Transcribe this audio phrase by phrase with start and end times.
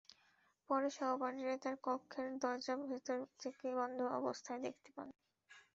[0.69, 5.07] পরে সহপাঠীরা তাঁর কক্ষের দরজা ভেতর থেকে বন্ধ অবস্থায় দেখতে পান।